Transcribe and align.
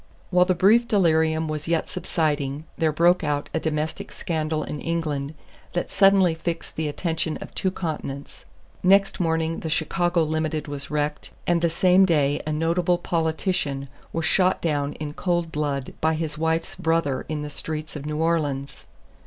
While 0.31 0.45
the 0.45 0.55
brief 0.55 0.87
delirium 0.87 1.47
was 1.47 1.67
yet 1.67 1.87
subsiding 1.87 2.63
there 2.75 2.91
broke 2.91 3.23
out 3.23 3.51
a 3.53 3.59
domestic 3.59 4.11
scandal 4.11 4.63
in 4.63 4.81
England 4.81 5.35
that 5.73 5.91
suddenly 5.91 6.33
fixed 6.33 6.75
the 6.75 6.87
attention 6.87 7.37
of 7.37 7.53
two 7.53 7.69
continents. 7.69 8.45
Next 8.81 9.19
morning 9.19 9.59
the 9.59 9.69
Chicago 9.69 10.23
Limited 10.23 10.67
was 10.67 10.89
wrecked, 10.89 11.29
and 11.45 11.61
the 11.61 11.69
same 11.69 12.05
day 12.05 12.41
a 12.47 12.51
notable 12.51 12.97
politician 12.97 13.89
was 14.11 14.25
shot 14.25 14.59
down 14.59 14.93
in 14.93 15.13
cold 15.13 15.51
blood 15.51 15.93
by 16.01 16.15
his 16.15 16.35
wife's 16.35 16.73
brother 16.75 17.23
in 17.29 17.43
the 17.43 17.51
streets 17.51 17.95
of 17.95 18.07
New 18.07 18.17
Orleans. 18.19 18.85